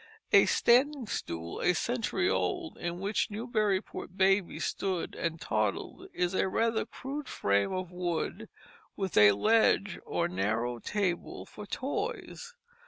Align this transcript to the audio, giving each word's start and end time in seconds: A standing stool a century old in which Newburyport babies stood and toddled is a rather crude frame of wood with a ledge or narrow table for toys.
A 0.31 0.47
standing 0.47 1.05
stool 1.05 1.59
a 1.59 1.75
century 1.75 2.27
old 2.27 2.75
in 2.79 2.99
which 2.99 3.29
Newburyport 3.29 4.17
babies 4.17 4.65
stood 4.65 5.13
and 5.13 5.39
toddled 5.39 6.07
is 6.11 6.33
a 6.33 6.47
rather 6.47 6.87
crude 6.87 7.27
frame 7.29 7.71
of 7.71 7.91
wood 7.91 8.49
with 8.95 9.15
a 9.15 9.33
ledge 9.33 9.99
or 10.03 10.27
narrow 10.27 10.79
table 10.79 11.45
for 11.45 11.67
toys. 11.67 12.55